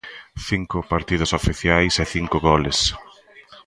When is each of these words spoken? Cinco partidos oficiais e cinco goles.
Cinco 0.47 0.77
partidos 0.93 1.31
oficiais 1.39 1.93
e 2.03 2.05
cinco 2.13 2.37
goles. 2.47 2.79